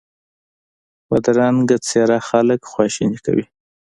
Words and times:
بدرنګه 1.09 1.77
څېره 1.87 2.17
خلک 2.29 2.59
خواشیني 2.71 3.17
کوي 3.25 3.45